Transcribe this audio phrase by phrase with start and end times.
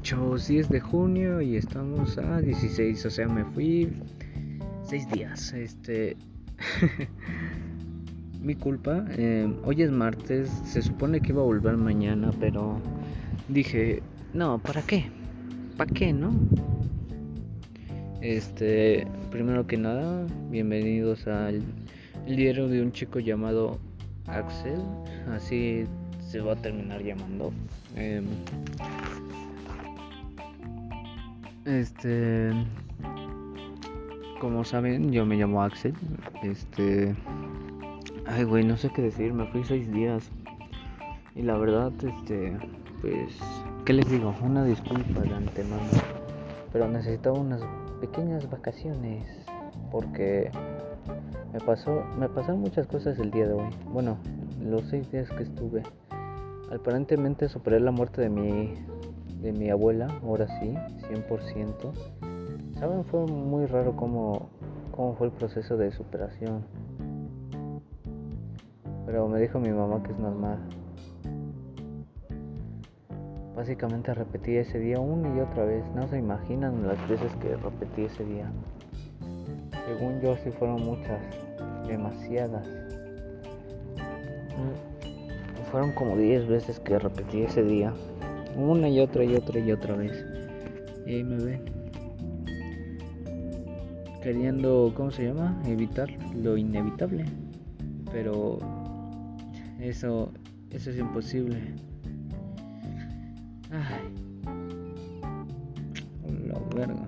[0.00, 3.92] dicho 10 de junio y estamos a 16, o sea, me fui
[4.84, 5.52] 6 días.
[5.52, 6.16] Este.
[8.40, 9.04] Mi culpa.
[9.10, 12.80] Eh, hoy es martes, se supone que iba a volver mañana, pero
[13.50, 14.02] dije,
[14.32, 15.04] no, ¿para qué?
[15.76, 16.32] ¿Para qué, no?
[18.22, 21.62] Este, primero que nada, bienvenidos al
[22.26, 23.78] diario de un chico llamado
[24.26, 24.80] Axel,
[25.30, 25.84] así
[26.26, 27.52] se va a terminar llamando.
[27.96, 28.24] Em,
[31.64, 32.52] este,
[34.40, 35.94] como saben, yo me llamo Axel.
[36.42, 37.14] Este,
[38.26, 39.32] ay, güey, no sé qué decir.
[39.32, 40.30] Me fui seis días
[41.34, 42.56] y la verdad, este,
[43.00, 43.38] pues,
[43.84, 44.34] ¿qué les digo?
[44.42, 45.82] Una disculpa de antemano,
[46.72, 47.62] pero necesitaba unas
[48.00, 49.26] pequeñas vacaciones
[49.90, 50.50] porque
[51.52, 53.70] me pasó, me pasaron muchas cosas el día de hoy.
[53.92, 54.16] Bueno,
[54.62, 55.82] los seis días que estuve.
[56.72, 58.74] Aparentemente superé la muerte de mi,
[59.40, 60.74] de mi abuela, ahora sí,
[61.08, 61.92] 100%.
[62.78, 64.50] Saben, fue muy raro cómo,
[64.90, 66.64] cómo fue el proceso de superación.
[69.06, 70.58] Pero me dijo mi mamá que es normal.
[73.56, 75.84] Básicamente repetí ese día una y otra vez.
[75.94, 78.50] No se imaginan las veces que repetí ese día.
[79.86, 81.20] Según yo sí fueron muchas,
[81.86, 82.66] demasiadas.
[85.70, 87.92] Fueron como 10 veces que repetí ese día.
[88.56, 90.24] Una y otra y otra y otra vez.
[91.06, 91.60] Y ahí me ven.
[94.22, 95.60] Queriendo, ¿cómo se llama?
[95.66, 97.24] Evitar lo inevitable.
[98.12, 98.58] Pero
[99.80, 100.32] eso,
[100.70, 101.74] eso es imposible.
[103.70, 104.12] Ay.
[106.46, 107.06] La verga.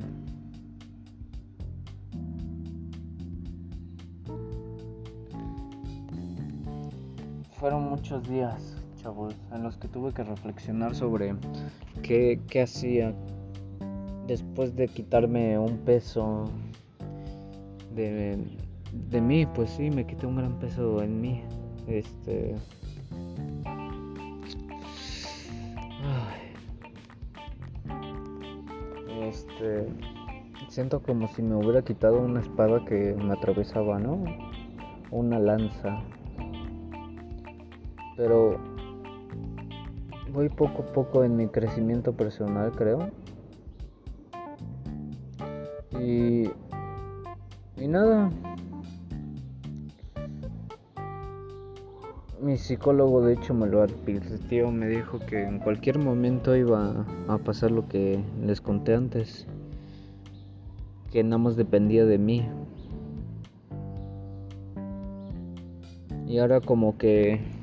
[7.62, 8.71] fueron muchos días,
[9.52, 11.34] en los que tuve que reflexionar sobre
[12.02, 13.12] qué, hacía
[14.26, 16.50] después de quitarme un peso
[17.94, 18.38] de,
[19.10, 21.42] de mí, pues sí, me quité un gran peso en mí.
[21.86, 22.54] Este.
[29.22, 29.88] Este.
[30.68, 34.24] Siento como si me hubiera quitado una espada que me atravesaba, ¿no?
[35.10, 36.02] Una lanza
[38.16, 38.60] pero
[40.32, 43.10] voy poco a poco en mi crecimiento personal, creo.
[46.00, 46.50] Y,
[47.76, 48.30] y nada.
[52.40, 57.38] Mi psicólogo de hecho me lo advirtió, me dijo que en cualquier momento iba a
[57.38, 59.46] pasar lo que les conté antes,
[61.12, 62.48] que nada más dependía de mí.
[66.26, 67.61] Y ahora como que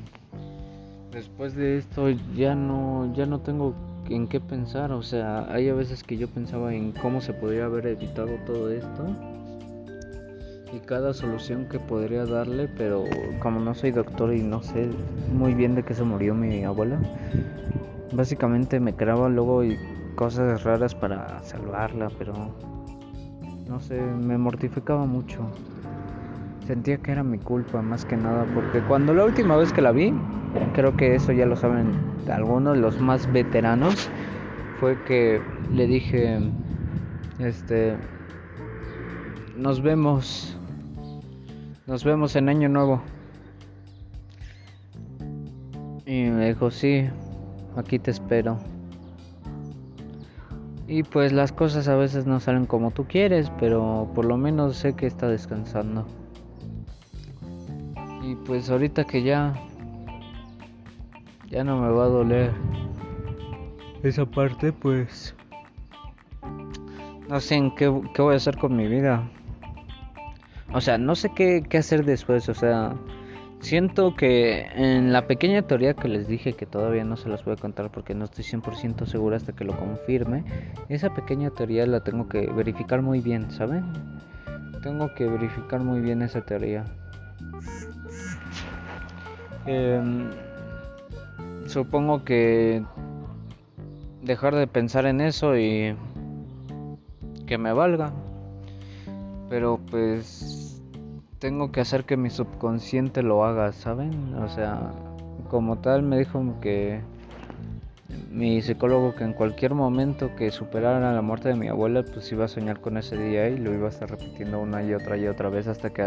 [1.12, 3.74] después de esto ya no ya no tengo
[4.10, 7.66] en qué pensar, o sea, hay a veces que yo pensaba en cómo se podría
[7.66, 9.06] haber evitado todo esto
[10.74, 13.04] y cada solución que podría darle, pero
[13.40, 14.90] como no soy doctor y no sé
[15.32, 17.00] muy bien de qué se murió mi abuela,
[18.14, 19.78] básicamente me creaba luego y
[20.16, 22.34] cosas raras para salvarla, pero
[23.68, 25.48] no sé, me mortificaba mucho.
[26.70, 29.92] Sentía que era mi culpa más que nada, porque cuando la última vez que la
[29.92, 30.14] vi,
[30.76, 31.94] creo que eso ya lo saben
[32.32, 34.08] algunos, los más veteranos,
[34.80, 35.42] fue que
[35.74, 36.38] le dije,
[37.40, 37.98] este,
[39.58, 40.60] nos vemos,
[41.88, 43.02] nos vemos en Año Nuevo.
[46.06, 47.10] Y me dijo, sí,
[47.78, 48.60] aquí te espero.
[50.88, 54.76] Y pues las cosas a veces no salen como tú quieres, pero por lo menos
[54.76, 56.06] sé que está descansando.
[58.22, 59.54] Y pues ahorita que ya
[61.50, 62.52] ya no me va a doler
[64.04, 65.36] esa parte, pues
[67.28, 69.28] no sé en qué, voy a hacer con mi vida.
[70.72, 72.94] O sea, no sé qué, qué hacer después, o sea,
[73.60, 77.54] siento que en la pequeña teoría que les dije que todavía no se las voy
[77.54, 80.44] a contar porque no estoy 100% segura hasta que lo confirme,
[80.88, 83.84] esa pequeña teoría la tengo que verificar muy bien, ¿saben?
[84.84, 86.86] Tengo que verificar muy bien esa teoría.
[89.66, 90.32] Em,
[91.68, 92.84] supongo que
[94.22, 95.96] dejar de pensar en eso y
[97.46, 98.12] que me valga.
[99.50, 100.82] Pero pues
[101.40, 104.36] tengo que hacer que mi subconsciente lo haga, ¿saben?
[104.36, 104.92] O sea,
[105.50, 107.02] como tal me dijo que
[108.32, 112.46] mi psicólogo que en cualquier momento que superara la muerte de mi abuela, pues iba
[112.46, 115.28] a soñar con ese día y lo iba a estar repitiendo una y otra y
[115.28, 116.02] otra vez hasta que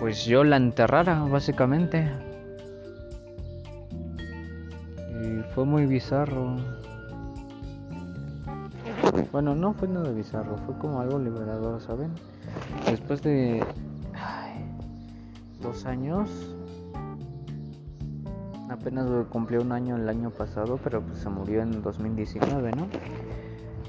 [0.00, 2.10] pues yo la enterrara, básicamente.
[5.22, 6.56] Y fue muy bizarro.
[9.32, 12.10] Bueno, no fue nada bizarro, fue como algo liberador, ¿saben?
[12.86, 13.64] Después de
[15.60, 16.30] dos años,
[18.68, 22.86] apenas cumplió un año el año pasado, pero pues se murió en 2019, ¿no?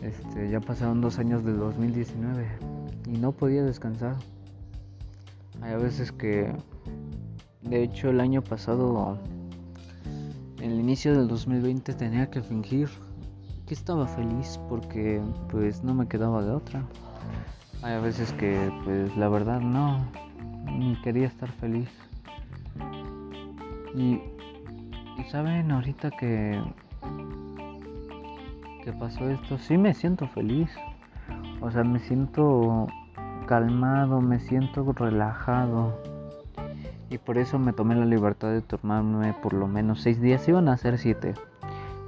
[0.02, 2.48] Este, ya pasaron dos años del 2019
[3.08, 4.16] y no podía descansar.
[5.66, 6.56] Hay veces que,
[7.64, 9.18] de hecho, el año pasado,
[10.60, 12.88] en el inicio del 2020, tenía que fingir
[13.66, 15.20] que estaba feliz porque,
[15.50, 16.86] pues, no me quedaba de otra.
[17.82, 20.06] Hay veces que, pues, la verdad no,
[20.72, 21.90] ni quería estar feliz.
[23.96, 24.22] Y,
[25.18, 26.62] y saben, ahorita que
[28.86, 30.70] que pasó esto, sí me siento feliz.
[31.60, 32.86] O sea, me siento
[33.46, 35.94] calmado, me siento relajado.
[37.10, 40.48] Y por eso me tomé la libertad de tomarme por lo menos seis días.
[40.48, 41.34] Iban a ser siete.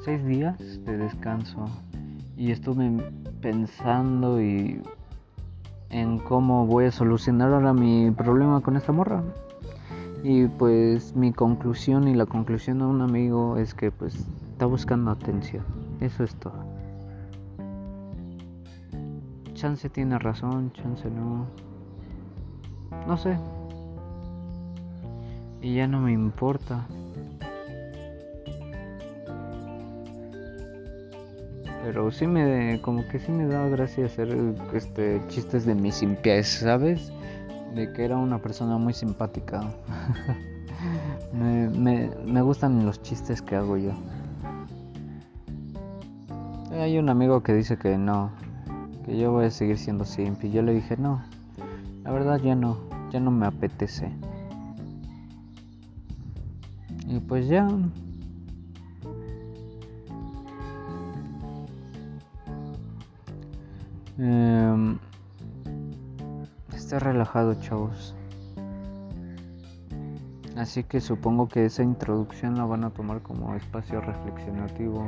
[0.04, 1.66] Seis días de descanso.
[2.36, 2.92] Y estuve
[3.42, 4.82] pensando y
[5.90, 9.24] en cómo voy a solucionar ahora mi problema con esta morra.
[10.24, 14.16] Y pues mi conclusión y la conclusión de un amigo es que pues
[14.52, 15.64] está buscando atención.
[16.02, 16.77] Eso es todo.
[19.58, 21.48] Chance tiene razón, chance no.
[23.08, 23.36] No sé.
[25.64, 26.86] Y ya no me importa.
[31.82, 34.30] Pero sí me, como que sí me daba gracia hacer
[34.74, 37.12] este chistes de mi simpiez, ¿sabes?
[37.74, 39.74] De que era una persona muy simpática.
[41.34, 43.94] me, me, me gustan los chistes que hago yo.
[46.74, 48.30] Hay un amigo que dice que no,
[49.08, 50.52] que yo voy a seguir siendo simple.
[50.52, 51.24] Yo le dije, no,
[52.04, 52.78] la verdad ya no,
[53.10, 54.12] ya no me apetece.
[57.08, 57.70] Y pues ya.
[64.20, 64.98] Eh,
[66.76, 68.14] está relajado, chavos.
[70.58, 75.08] Así que supongo que esa introducción la van a tomar como espacio reflexionativo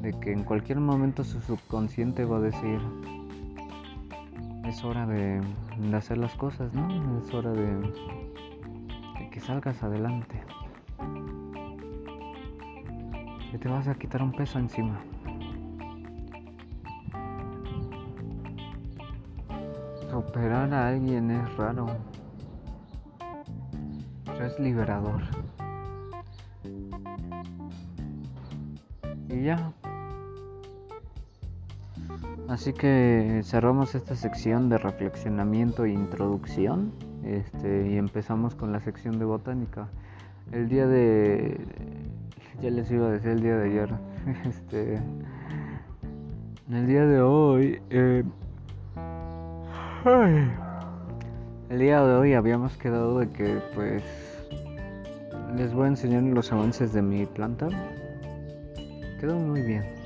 [0.00, 2.80] de que en cualquier momento su subconsciente va a decir
[4.68, 5.40] es hora de,
[5.94, 7.18] hacer las cosas, ¿no?
[7.20, 7.74] Es hora de,
[9.18, 10.42] de que salgas adelante.
[13.50, 15.00] Que te vas a quitar un peso encima.
[20.10, 21.86] Superar a alguien es raro,
[24.26, 25.22] pero es liberador.
[29.30, 29.72] Y ya,
[32.48, 36.92] Así que cerramos esta sección de reflexionamiento e introducción
[37.22, 39.88] este, y empezamos con la sección de botánica.
[40.50, 41.60] El día de...
[42.62, 43.90] ya les iba a decir el día de ayer.
[44.48, 44.98] Este,
[46.70, 47.82] el día de hoy...
[47.90, 48.24] Eh,
[51.68, 54.02] el día de hoy habíamos quedado de que pues
[55.54, 57.68] les voy a enseñar los avances de mi planta.
[59.20, 59.97] Quedó muy bien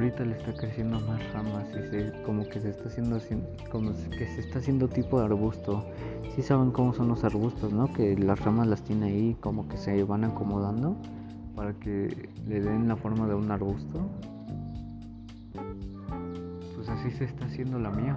[0.00, 3.20] ahorita le está creciendo más ramas y se, como que se está haciendo
[3.70, 5.84] como que se está haciendo tipo de arbusto.
[6.34, 7.92] Si saben cómo son los arbustos, ¿no?
[7.92, 10.96] Que las ramas las tiene ahí como que se van acomodando
[11.54, 14.00] para que le den la forma de un arbusto.
[16.76, 18.16] Pues así se está haciendo la mía.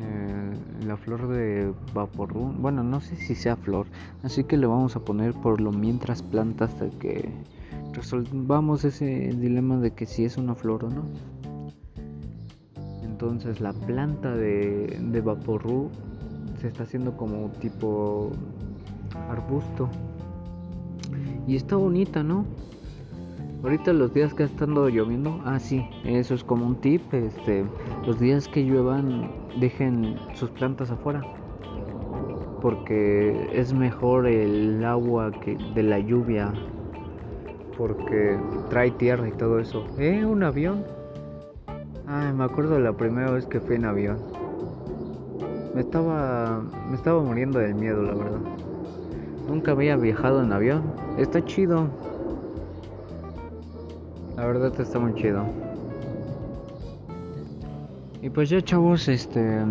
[0.00, 3.86] Eh, la flor de vaporru, bueno, no sé si sea flor,
[4.22, 7.28] así que le vamos a poner por lo mientras planta hasta que
[7.98, 11.04] resolvamos ese dilema de que si es una flor o no.
[13.02, 15.90] Entonces la planta de, de Vaporru
[16.60, 18.30] se está haciendo como tipo
[19.28, 19.88] arbusto.
[21.46, 22.44] Y está bonita, ¿no?
[23.62, 27.64] Ahorita los días que ha estado lloviendo, ah sí, eso es como un tip, este,
[28.06, 31.22] los días que lluevan dejen sus plantas afuera,
[32.62, 36.52] porque es mejor el agua que de la lluvia
[37.78, 38.36] porque
[38.68, 39.86] trae tierra y todo eso.
[39.98, 40.24] ¿Eh?
[40.24, 40.84] ¿Un avión?
[42.08, 44.18] Ay, me acuerdo la primera vez que fui en avión.
[45.74, 48.40] Me estaba, me estaba muriendo del miedo, la verdad.
[49.46, 50.82] Nunca había viajado en avión.
[51.18, 51.86] Está chido.
[54.36, 55.44] La verdad está muy chido.
[58.20, 59.64] Y pues ya chavos, este...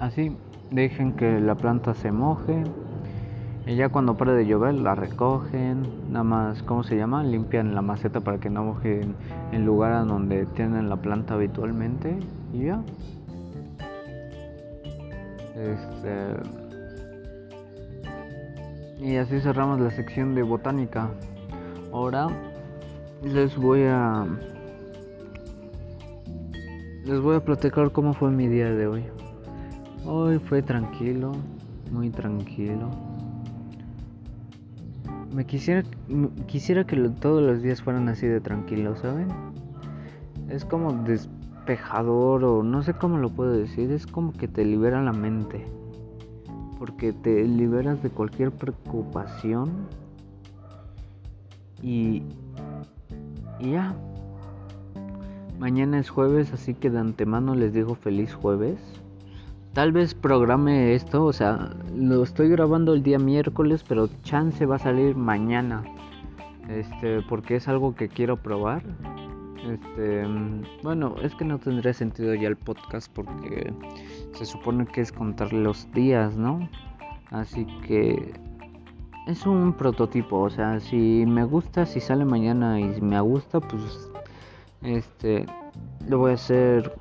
[0.00, 0.36] Así,
[0.72, 2.64] dejen que la planta se moje.
[3.68, 7.22] Y ya cuando pare de llover la recogen, nada más, ¿cómo se llama?
[7.22, 9.14] Limpian la maceta para que no moje en
[9.52, 12.18] el lugar donde tienen la planta habitualmente
[12.54, 12.82] y ya.
[15.54, 16.34] Este
[19.00, 21.10] y así cerramos la sección de botánica.
[21.92, 22.28] Ahora
[23.22, 24.24] les voy a
[27.04, 29.04] les voy a platicar cómo fue mi día de hoy.
[30.06, 31.32] Hoy fue tranquilo,
[31.90, 33.07] muy tranquilo.
[35.32, 35.82] Me quisiera,
[36.46, 39.28] quisiera que todos los días fueran así de tranquilos, ¿saben?
[40.48, 45.02] Es como despejador o no sé cómo lo puedo decir, es como que te libera
[45.02, 45.66] la mente.
[46.78, 49.88] Porque te liberas de cualquier preocupación
[51.82, 52.22] y,
[53.60, 53.94] y ya.
[55.58, 58.78] Mañana es jueves, así que de antemano les digo feliz jueves.
[59.72, 64.76] Tal vez programe esto, o sea, lo estoy grabando el día miércoles, pero chance va
[64.76, 65.84] a salir mañana.
[66.68, 68.82] Este, porque es algo que quiero probar.
[69.70, 70.26] Este,
[70.82, 73.72] bueno, es que no tendría sentido ya el podcast porque
[74.32, 76.68] se supone que es contar los días, ¿no?
[77.30, 78.32] Así que
[79.26, 84.10] es un prototipo, o sea, si me gusta, si sale mañana y me gusta, pues
[84.82, 85.44] este
[86.08, 86.92] lo voy a hacer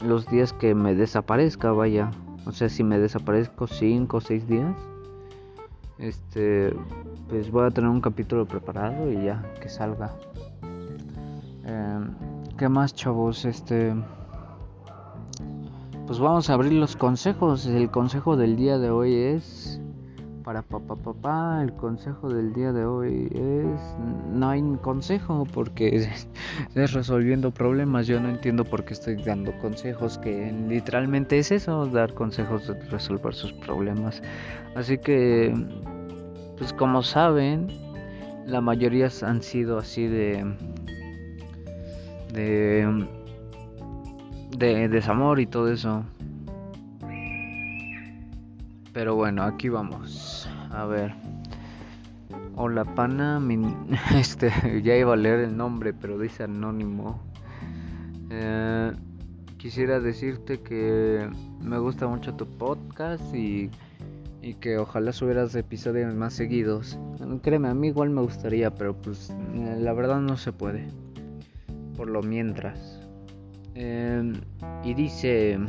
[0.00, 2.10] los días que me desaparezca, vaya.
[2.46, 4.76] O sea, si me desaparezco 5 o 6 días,
[5.98, 6.74] este
[7.28, 10.14] pues voy a tener un capítulo preparado y ya que salga.
[11.64, 12.14] Em,
[12.56, 13.44] ¿Qué más, chavos?
[13.44, 13.94] Este
[16.06, 17.66] pues vamos a abrir los consejos.
[17.66, 19.80] El consejo del día de hoy es
[20.48, 21.62] para papá papá.
[21.62, 23.80] El consejo del día de hoy es
[24.32, 25.88] no hay consejo porque
[26.74, 28.06] es, resolviendo problemas.
[28.06, 32.80] Yo no entiendo por qué estoy dando consejos que literalmente es eso, dar consejos de
[32.88, 34.22] resolver sus problemas.
[34.74, 35.52] Así que
[36.56, 37.68] pues como saben,
[38.46, 40.50] la mayoría han sido así de
[42.32, 43.06] de
[44.56, 46.04] de desamor y todo eso.
[48.92, 50.48] Pero bueno, aquí vamos.
[50.70, 51.14] A ver.
[52.56, 53.40] Hola pana,
[54.16, 54.50] este
[54.82, 57.20] ya iba a leer el nombre, pero dice anónimo.
[58.30, 58.92] Eh,
[59.58, 61.28] quisiera decirte que
[61.60, 63.70] me gusta mucho tu podcast y,
[64.42, 66.98] y que ojalá subieras episodios más seguidos.
[67.42, 70.88] Créeme, a mí igual me gustaría, pero pues eh, la verdad no se puede.
[71.96, 73.00] Por lo mientras.
[73.74, 74.32] Eh,
[74.82, 75.60] y dice,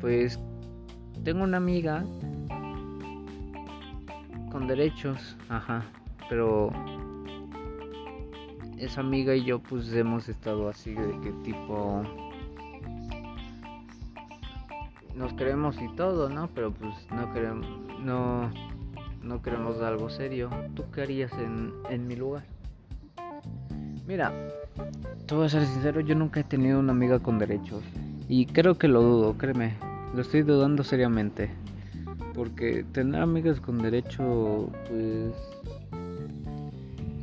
[0.00, 0.40] pues
[1.22, 2.04] tengo una amiga
[4.50, 5.84] con derechos, ajá,
[6.28, 6.70] pero
[8.78, 12.02] esa amiga y yo pues hemos estado así de que tipo
[15.14, 16.48] nos queremos y todo, ¿no?
[16.48, 17.66] Pero pues no queremos
[18.00, 18.50] no
[19.22, 20.50] no queremos algo serio.
[20.74, 22.44] ¿Tú qué harías en, en mi lugar?
[24.06, 24.32] Mira,
[25.26, 27.82] te voy a ser sincero, yo nunca he tenido una amiga con derechos.
[28.28, 29.74] Y creo que lo dudo, créeme.
[30.14, 31.50] Lo estoy dudando seriamente.
[32.34, 35.34] Porque tener amigas con derecho, pues...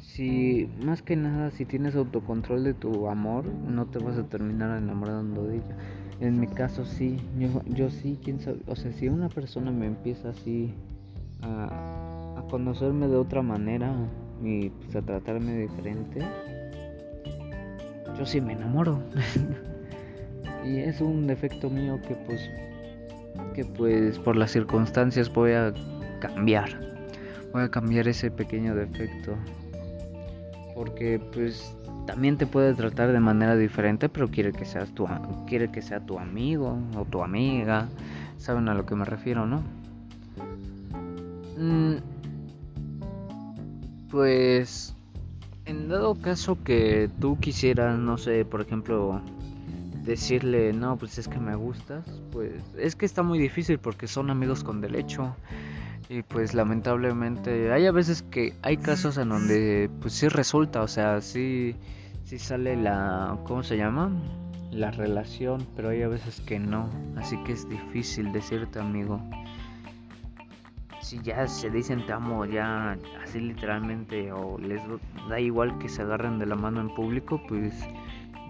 [0.02, 4.78] Si, más que nada, si tienes autocontrol de tu amor, no te vas a terminar
[4.78, 5.78] enamorando de ella.
[6.20, 9.88] En mi caso sí, yo, yo sí, quién sabe, o sea, si una persona me
[9.88, 10.74] empieza así
[11.42, 13.96] a, a conocerme de otra manera
[14.44, 16.20] y pues, a tratarme diferente,
[18.20, 19.02] yo sí me enamoro.
[20.66, 22.50] y es un defecto mío que pues
[23.54, 25.74] que pues por las circunstancias voy a
[26.20, 26.80] cambiar.
[27.54, 29.36] Voy a cambiar ese pequeño defecto.
[30.76, 31.76] Porque pues
[32.08, 35.08] también te puede tratar de manera diferente, pero quiere que seas tu
[35.48, 37.88] quiere que sea tu amigo o tu amiga.
[38.38, 39.62] Saben a lo que me refiero, ¿no?
[41.58, 41.98] Mm,
[44.10, 44.96] pues
[45.66, 49.22] en dado caso que tú quisieras, no sé, por ejemplo,
[50.04, 54.30] decirle, no, pues es que me gustas, pues es que está muy difícil porque son
[54.30, 55.36] amigos con derecho.
[56.10, 60.88] Y pues lamentablemente hay a veces que hay casos en donde pues sí resulta, o
[60.88, 61.76] sea, sí,
[62.26, 64.12] sí sale la, ¿cómo se llama?
[64.72, 66.90] La relación, pero hay a veces que no.
[67.16, 69.22] Así que es difícil decirte amigo.
[71.02, 74.82] Si ya se dicen te amo, ya así literalmente, o les
[75.30, 77.74] da igual que se agarren de la mano en público, pues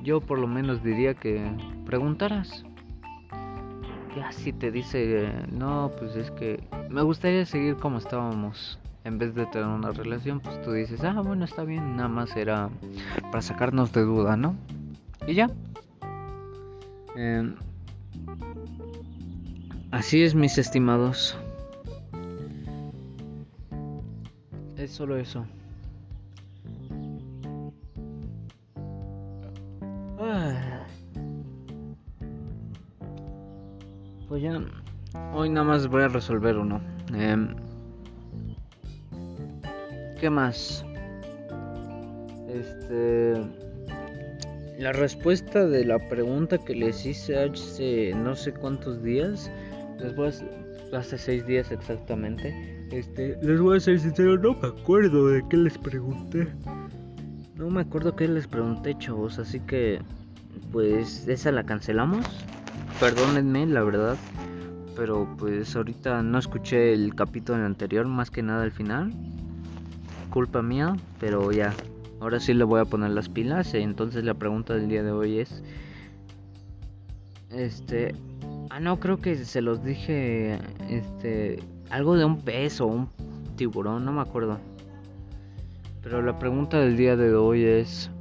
[0.04, 1.52] yo por lo menos diría que
[1.86, 2.64] preguntaras.
[4.16, 8.78] Ya si te dice, no, pues es que me gustaría seguir como estábamos.
[9.04, 12.36] En vez de tener una relación, pues tú dices, ah, bueno, está bien, nada más
[12.36, 12.70] era
[13.32, 14.56] para sacarnos de duda, ¿no?
[15.26, 15.50] Y ya.
[17.16, 17.56] Em,
[19.90, 21.36] así es, mis estimados.
[24.78, 25.46] Es solo eso.
[34.32, 34.62] Pues ya,
[35.34, 36.80] hoy nada más voy a resolver uno.
[37.14, 37.54] Em,
[40.22, 40.86] ¿Qué más?
[42.48, 43.34] Este.
[44.80, 49.52] la respuesta de la pregunta que les hice hace no sé cuántos días,
[50.00, 50.46] después
[50.94, 52.88] hace seis días exactamente.
[52.94, 56.48] Este, les voy a ser sincero, no me acuerdo de qué les pregunté.
[57.56, 60.00] No me acuerdo qué les pregunté, chavos, así que
[60.72, 62.26] pues esa la cancelamos.
[63.02, 64.16] Perdónenme, la verdad,
[64.96, 69.12] pero pues ahorita no escuché el capítulo anterior, más que nada al final.
[70.30, 71.74] Culpa mía, pero ya,
[72.20, 73.74] ahora sí le voy a poner las pilas.
[73.74, 75.64] Entonces la pregunta del día de hoy es,
[77.50, 78.14] este,
[78.70, 81.58] ah no, creo que se los dije, este,
[81.90, 83.10] algo de un pez o un
[83.56, 84.60] tiburón, no me acuerdo.
[86.04, 88.12] Pero la pregunta del día de hoy es,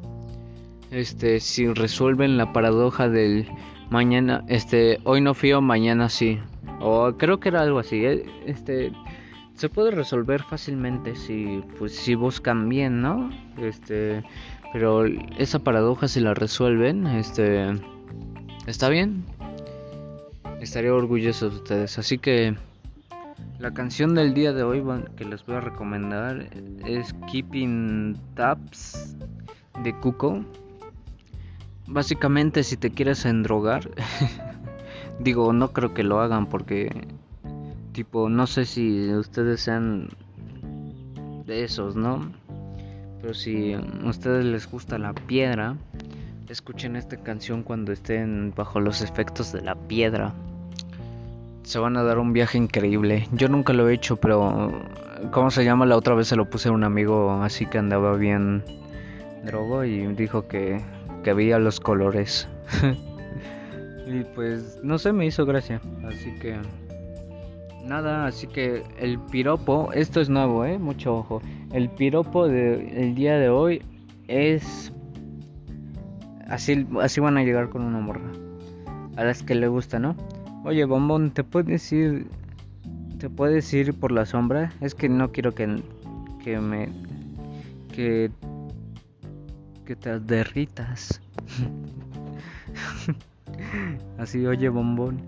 [0.90, 3.46] este, si resuelven la paradoja del
[3.90, 6.38] mañana, este, hoy no fío, mañana sí.
[6.80, 8.92] O creo que era algo así, eh, este
[9.54, 13.28] se puede resolver fácilmente si pues si buscan bien, ¿no?
[13.58, 14.24] Este,
[14.72, 15.04] pero
[15.36, 17.66] esa paradoja si la resuelven, este
[18.66, 19.24] está bien.
[20.60, 22.54] Estaría orgulloso de ustedes, así que
[23.58, 24.82] la canción del día de hoy
[25.16, 26.48] que les voy a recomendar
[26.86, 29.14] es Keeping Tabs
[29.84, 30.42] de Cuco.
[31.90, 33.90] Básicamente si te quieres endrogar,
[35.20, 36.88] digo, no creo que lo hagan porque
[37.92, 40.08] Tipo, no sé si ustedes sean
[41.44, 42.30] de esos, ¿no?
[43.20, 45.76] Pero si a ustedes les gusta la piedra,
[46.48, 50.32] escuchen esta canción cuando estén bajo los efectos de la piedra.
[51.64, 53.26] Se van a dar un viaje increíble.
[53.32, 54.72] Yo nunca lo he hecho, pero
[55.32, 55.84] ¿cómo se llama?
[55.84, 58.62] La otra vez se lo puse a un amigo así que andaba bien
[59.44, 60.80] drogo y dijo que,
[61.22, 62.48] que veía los colores.
[64.06, 65.80] y pues no sé, me hizo gracia.
[66.04, 66.56] Así que
[67.84, 71.42] nada, así que el piropo, esto es nuevo, eh, mucho ojo.
[71.72, 73.82] El piropo del día de hoy
[74.28, 74.92] es
[76.48, 78.30] así, así van a llegar con una morra
[79.16, 80.16] a las que le gusta, ¿no?
[80.64, 82.26] Oye, bombón, ¿te puedes ir,
[83.18, 84.72] te puedes ir por la sombra?
[84.80, 85.82] Es que no quiero que,
[86.42, 86.88] que me,
[87.94, 88.30] que,
[89.90, 91.20] que te derritas.
[94.18, 95.20] así, oye, bombón.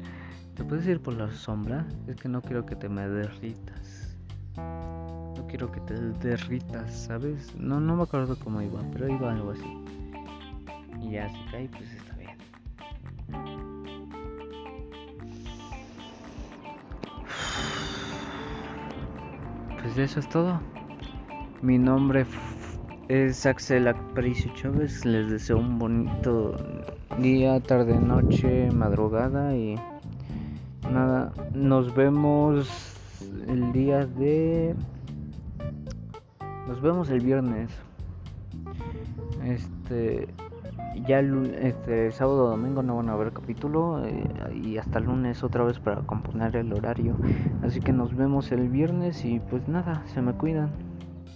[0.54, 1.84] ¿Te puedes ir por la sombra?
[2.06, 4.16] Es que no quiero que te me derritas.
[4.56, 7.52] No quiero que te derritas, ¿sabes?
[7.56, 9.66] No, no me acuerdo cómo iba, pero iba algo así.
[11.00, 12.38] Y ya si cae, pues está bien.
[19.82, 20.60] Pues eso es todo.
[21.62, 22.26] Mi nombre
[23.12, 25.04] es Axel Aparicio Chávez.
[25.04, 26.56] Les deseo un bonito
[27.18, 29.76] día, tarde, noche, madrugada y
[30.90, 32.96] nada, nos vemos
[33.48, 34.74] el día de...
[36.66, 37.70] Nos vemos el viernes.
[39.44, 40.28] Este...
[41.06, 45.06] Ya el este, sábado o domingo no van a haber capítulo eh, y hasta el
[45.06, 47.16] lunes otra vez para componer el horario.
[47.62, 50.70] Así que nos vemos el viernes y pues nada, se me cuidan.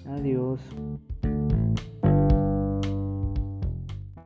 [0.09, 0.61] Adiós.